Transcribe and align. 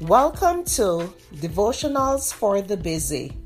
Welcome 0.00 0.64
to 0.76 1.12
Devotionals 1.34 2.32
for 2.32 2.62
the 2.62 2.74
Busy. 2.74 3.36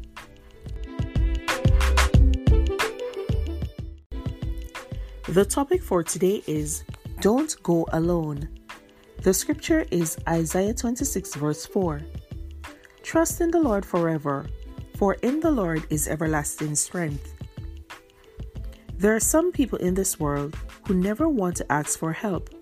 The 5.29 5.45
topic 5.45 5.83
for 5.83 6.05
today 6.05 6.45
is 6.47 6.85
Don't 7.21 7.61
Go 7.65 7.89
Alone. 7.91 8.49
The 9.23 9.35
scripture 9.35 9.85
is 9.91 10.17
Isaiah 10.29 10.75
26, 10.75 11.35
verse 11.35 11.67
4. 11.67 12.01
Trust 13.03 13.41
in 13.41 13.51
the 13.51 13.61
Lord 13.61 13.85
forever, 13.85 14.47
for 14.97 15.15
in 15.25 15.41
the 15.41 15.51
Lord 15.51 15.85
is 15.91 16.07
everlasting 16.07 16.77
strength. 16.77 17.35
There 18.97 19.17
are 19.17 19.19
some 19.19 19.51
people 19.51 19.81
in 19.81 19.95
this 19.95 20.21
world 20.21 20.57
who 20.87 20.95
never 20.95 21.29
want 21.29 21.57
to 21.57 21.73
ask 21.73 21.99
for 21.99 22.13
help. 22.13 22.54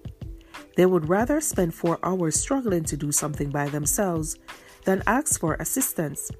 They 0.76 0.86
would 0.86 1.08
rather 1.08 1.40
spend 1.40 1.74
four 1.74 1.98
hours 2.02 2.38
struggling 2.38 2.84
to 2.84 2.96
do 2.96 3.12
something 3.12 3.50
by 3.50 3.68
themselves 3.68 4.38
than 4.84 5.02
ask 5.06 5.38
for 5.38 5.54
assistance, 5.54 6.30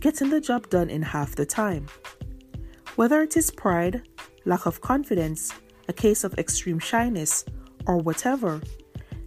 getting 0.00 0.30
the 0.30 0.40
job 0.40 0.68
done 0.70 0.90
in 0.90 1.02
half 1.02 1.36
the 1.36 1.46
time. 1.46 1.86
Whether 2.96 3.22
it 3.22 3.36
is 3.36 3.50
pride, 3.50 4.08
lack 4.44 4.66
of 4.66 4.80
confidence, 4.80 5.52
a 5.88 5.92
case 5.92 6.24
of 6.24 6.38
extreme 6.38 6.78
shyness, 6.78 7.44
or 7.86 7.98
whatever, 7.98 8.60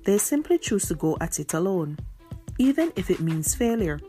they 0.05 0.17
simply 0.17 0.57
choose 0.57 0.87
to 0.87 0.95
go 0.95 1.17
at 1.21 1.39
it 1.39 1.53
alone, 1.53 1.97
even 2.57 2.91
if 2.95 3.09
it 3.09 3.19
means 3.19 3.53
failure. 3.53 3.99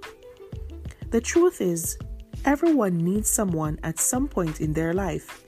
The 1.10 1.20
truth 1.20 1.60
is, 1.60 1.98
everyone 2.44 2.96
needs 2.98 3.28
someone 3.28 3.78
at 3.82 3.98
some 3.98 4.28
point 4.28 4.60
in 4.60 4.72
their 4.72 4.94
life, 4.94 5.44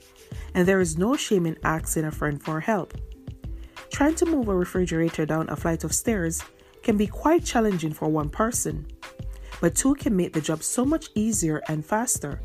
and 0.53 0.67
there 0.67 0.81
is 0.81 0.97
no 0.97 1.15
shame 1.15 1.45
in 1.45 1.57
asking 1.63 2.05
a 2.05 2.11
friend 2.11 2.41
for 2.41 2.59
help. 2.59 2.93
Trying 3.91 4.15
to 4.15 4.25
move 4.25 4.47
a 4.47 4.55
refrigerator 4.55 5.25
down 5.25 5.49
a 5.49 5.55
flight 5.55 5.83
of 5.83 5.93
stairs 5.93 6.41
can 6.81 6.97
be 6.97 7.07
quite 7.07 7.43
challenging 7.43 7.93
for 7.93 8.07
one 8.07 8.29
person, 8.29 8.87
but 9.59 9.75
two 9.75 9.93
can 9.95 10.15
make 10.15 10.33
the 10.33 10.41
job 10.41 10.63
so 10.63 10.83
much 10.83 11.09
easier 11.13 11.61
and 11.67 11.85
faster. 11.85 12.41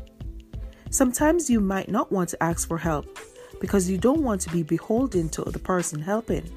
Sometimes 0.89 1.49
you 1.49 1.59
might 1.59 1.89
not 1.89 2.11
want 2.11 2.29
to 2.29 2.43
ask 2.43 2.67
for 2.67 2.77
help 2.77 3.17
because 3.59 3.89
you 3.89 3.97
don't 3.97 4.21
want 4.21 4.41
to 4.41 4.49
be 4.51 4.61
beholden 4.61 5.29
to 5.29 5.41
the 5.43 5.57
person 5.57 5.99
helping. 5.99 6.47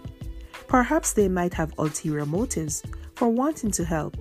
Perhaps 0.66 1.12
they 1.12 1.28
might 1.28 1.54
have 1.54 1.72
ulterior 1.78 2.26
motives 2.26 2.82
for 3.14 3.28
wanting 3.28 3.70
to 3.70 3.84
help, 3.84 4.16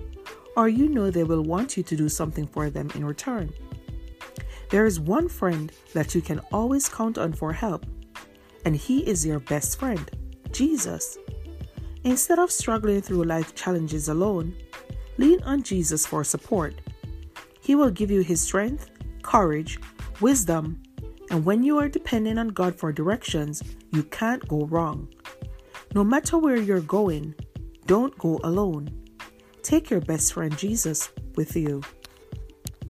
or 0.56 0.68
you 0.68 0.88
know 0.88 1.10
they 1.10 1.24
will 1.24 1.42
want 1.42 1.76
you 1.76 1.82
to 1.82 1.96
do 1.96 2.08
something 2.08 2.46
for 2.46 2.70
them 2.70 2.90
in 2.94 3.04
return. 3.04 3.52
There 4.70 4.86
is 4.86 5.00
one 5.00 5.28
friend 5.28 5.70
that 5.94 6.14
you 6.14 6.22
can 6.22 6.40
always 6.52 6.88
count 6.88 7.18
on 7.18 7.32
for 7.32 7.52
help, 7.52 7.84
and 8.64 8.76
he 8.76 9.00
is 9.06 9.26
your 9.26 9.40
best 9.40 9.78
friend. 9.78 10.10
Jesus. 10.60 11.16
Instead 12.04 12.38
of 12.38 12.52
struggling 12.52 13.00
through 13.00 13.24
life 13.24 13.54
challenges 13.54 14.10
alone, 14.10 14.54
lean 15.16 15.42
on 15.44 15.62
Jesus 15.62 16.04
for 16.04 16.22
support. 16.22 16.74
He 17.62 17.74
will 17.74 17.90
give 17.90 18.10
you 18.10 18.20
His 18.20 18.42
strength, 18.42 18.90
courage, 19.22 19.80
wisdom, 20.20 20.82
and 21.30 21.46
when 21.46 21.62
you 21.62 21.78
are 21.78 21.88
depending 21.88 22.36
on 22.36 22.48
God 22.48 22.74
for 22.74 22.92
directions, 22.92 23.62
you 23.92 24.02
can't 24.02 24.46
go 24.48 24.66
wrong. 24.66 25.08
No 25.94 26.04
matter 26.04 26.36
where 26.36 26.60
you're 26.60 26.80
going, 26.80 27.34
don't 27.86 28.16
go 28.18 28.38
alone. 28.44 28.90
Take 29.62 29.88
your 29.88 30.02
best 30.02 30.34
friend 30.34 30.54
Jesus 30.58 31.10
with 31.36 31.56
you. 31.56 31.80